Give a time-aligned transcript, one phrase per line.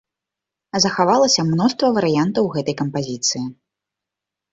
[0.85, 3.43] Захавалася мноства варыянтаў гэтай кампазіцыі.